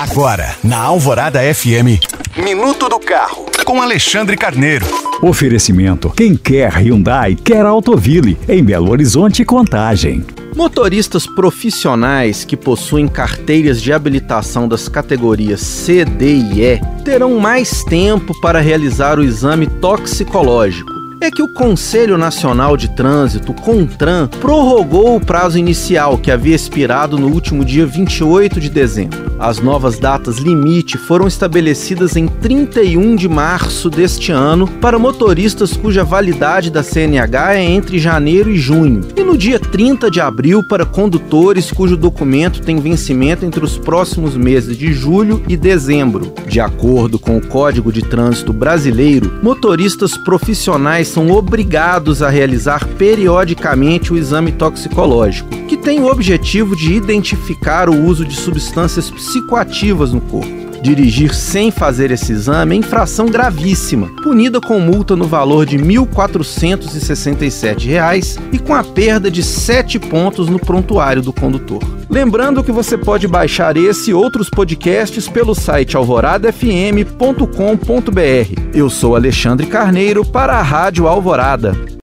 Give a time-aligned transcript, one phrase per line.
[0.00, 2.00] Agora, na Alvorada FM,
[2.42, 4.86] Minuto do Carro, com Alexandre Carneiro.
[5.20, 10.24] Oferecimento: quem quer Hyundai, quer Autoville, em Belo Horizonte Contagem.
[10.56, 17.84] Motoristas profissionais que possuem carteiras de habilitação das categorias C, D e E terão mais
[17.84, 25.16] tempo para realizar o exame toxicológico é que o Conselho Nacional de Trânsito, CONTRAN, prorrogou
[25.16, 29.30] o prazo inicial que havia expirado no último dia 28 de dezembro.
[29.38, 36.04] As novas datas limite foram estabelecidas em 31 de março deste ano para motoristas cuja
[36.04, 40.86] validade da CNH é entre janeiro e junho, e no dia 30 de abril para
[40.86, 46.32] condutores cujo documento tem vencimento entre os próximos meses de julho e dezembro.
[46.46, 54.12] De acordo com o Código de Trânsito Brasileiro, motoristas profissionais são obrigados a realizar periodicamente
[54.12, 60.20] o exame toxicológico, que tem o objetivo de identificar o uso de substâncias psicoativas no
[60.20, 60.60] corpo.
[60.82, 65.82] Dirigir sem fazer esse exame é infração gravíssima, punida com multa no valor de R$
[65.82, 71.99] 1.467 e com a perda de 7 pontos no prontuário do condutor.
[72.10, 78.74] Lembrando que você pode baixar esse e outros podcasts pelo site alvoradafm.com.br.
[78.74, 81.90] Eu sou Alexandre Carneiro para a Rádio Alvorada.